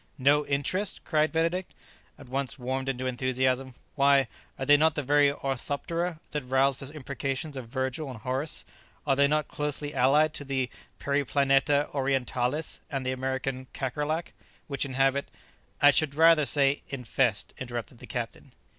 [0.17, 1.75] "No interest?" cried Benedict,
[2.17, 4.27] at once warmed into enthusiasm; "why,
[4.57, 8.65] are they not the very orthoptera that roused the imprecations of Virgil and Horace?
[9.05, 14.33] Are they not closely allied to the Periplaneta orientalis and the American Kakerlac,
[14.65, 15.29] which inhabit"
[15.83, 18.53] "I should rather say infest," interrupted the captain.